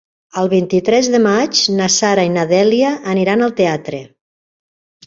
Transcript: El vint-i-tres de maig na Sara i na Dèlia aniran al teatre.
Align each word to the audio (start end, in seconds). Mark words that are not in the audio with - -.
El 0.43 0.47
vint-i-tres 0.53 1.09
de 1.15 1.19
maig 1.25 1.61
na 1.81 1.91
Sara 1.99 2.25
i 2.31 2.35
na 2.39 2.49
Dèlia 2.55 2.97
aniran 3.17 3.49
al 3.51 3.57
teatre. 3.63 4.03